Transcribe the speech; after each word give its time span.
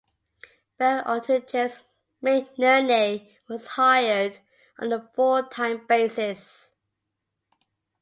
Bell, 0.79 1.03
until 1.05 1.41
James 1.41 1.77
McNerney 2.23 3.29
was 3.47 3.67
hired 3.67 4.39
on 4.79 4.91
a 4.93 5.07
full-time 5.13 5.85
basis. 5.85 6.71